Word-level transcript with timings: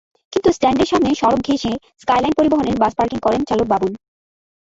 কিন্তু 0.33 0.49
স্ট্যান্ডের 0.53 0.89
সামনে 0.91 1.09
সড়ক 1.13 1.39
ঘেঁষে 1.47 1.71
স্কাইলাইন 2.01 2.33
পরিবহনের 2.37 2.77
বাস 2.81 2.93
পার্কিং 2.97 3.17
করেন 3.21 3.41
চালক 3.49 3.67
বাবুল। 3.71 3.91